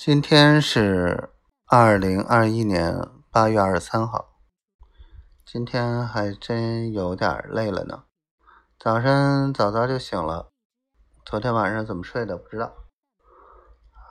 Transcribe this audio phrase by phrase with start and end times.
[0.00, 1.30] 今天是
[1.66, 4.38] 二零二一年八月二十三号，
[5.44, 8.04] 今天还真有点累了呢。
[8.78, 10.52] 早晨早早就醒了，
[11.24, 12.72] 昨天晚上怎么睡的不知道。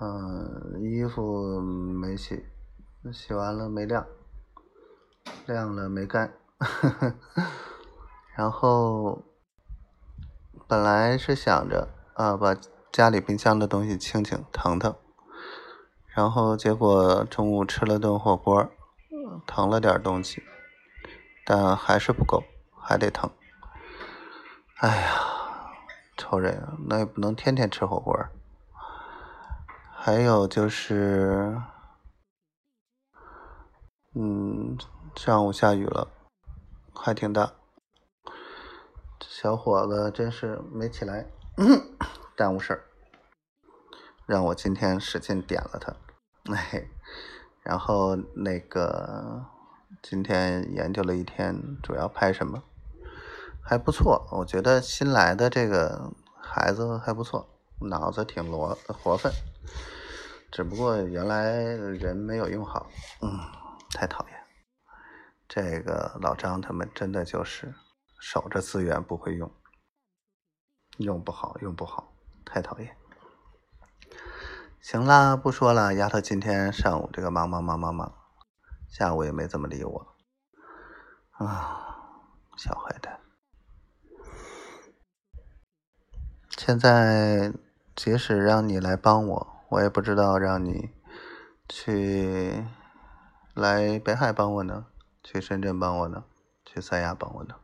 [0.01, 2.45] 嗯，衣服没洗，
[3.13, 4.05] 洗完了没晾，
[5.45, 6.33] 晾了没干。
[8.35, 9.23] 然后
[10.67, 12.53] 本来是想着啊，把
[12.91, 14.93] 家里冰箱的东西清清腾腾。
[16.17, 18.67] 然后结果中午吃了顿火锅，
[19.45, 20.41] 疼了点东西，
[21.45, 22.43] 但还是不够，
[22.81, 23.29] 还得疼。
[24.77, 25.11] 哎呀，
[26.17, 26.75] 愁人啊！
[26.87, 28.17] 那也不能天天吃火锅。
[29.93, 31.61] 还有就是，
[34.15, 34.75] 嗯，
[35.15, 36.07] 上午下雨了，
[36.95, 37.51] 还挺大。
[39.21, 41.27] 小伙子真是没起来，
[42.35, 42.81] 耽误事儿，
[44.25, 45.95] 让我今天使劲点了他。
[46.55, 46.87] 哎，
[47.63, 49.45] 然后那个
[50.01, 52.63] 今天研究了一天，主要拍什么？
[53.61, 57.49] 还不错，我觉得新来的这个孩子还不错，
[57.81, 59.29] 脑子挺活活泛。
[60.49, 62.87] 只不过原来人没有用好，
[63.21, 63.37] 嗯，
[63.91, 64.37] 太讨厌。
[65.49, 67.73] 这个老张他们真的就是
[68.21, 69.51] 守着资源不会用，
[70.99, 72.13] 用不好，用不好，
[72.45, 72.95] 太讨厌。
[74.89, 75.93] 行啦，不说了。
[75.95, 78.13] 丫头今天上午这个忙忙忙忙忙，
[78.87, 80.15] 下午也没怎么理我。
[81.31, 82.23] 啊，
[82.55, 83.19] 小坏蛋！
[86.57, 87.51] 现在
[87.97, 90.91] 即使让你来帮我，我也不知道让你
[91.67, 92.65] 去
[93.53, 94.85] 来北海帮我呢，
[95.21, 96.23] 去深圳帮我呢，
[96.63, 97.55] 去三亚帮我呢，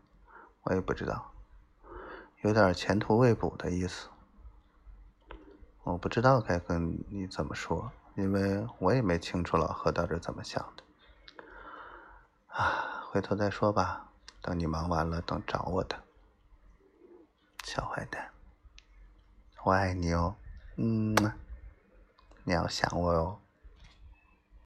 [0.63, 1.31] 我也不知道，
[2.41, 4.09] 有点前途未卜的意思。
[5.83, 10.83] 我不知道该跟你怎么说，因为我也没清楚老何到底怎么想的。
[12.47, 14.09] 啊，回头再说吧，
[14.41, 16.01] 等你忙完了，等找我的，
[17.65, 18.31] 小坏蛋，
[19.63, 20.35] 我爱你哦，
[20.77, 21.13] 嗯，
[22.43, 23.39] 你要想我哦。